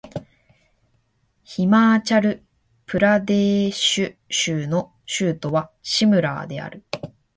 [1.43, 2.43] ヒマーチャル・
[2.87, 6.83] プラデーシュ州の州都はシムラーである